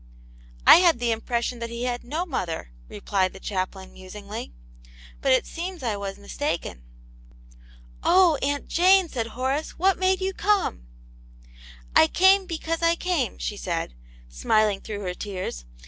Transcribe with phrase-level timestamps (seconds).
[0.65, 4.51] "I had the impression that he had no mother," replied the chaplain, musingly;
[5.21, 6.81] but it seems I was mistaken.""
[8.03, 10.87] Oh, Aunt Jane!" said Horace," what made you come?
[11.95, 13.91] "I came because I came," she said^
[14.27, 15.65] smiling through her tears.